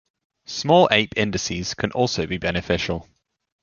[0.47, 3.07] Small ape indices can also be beneficial.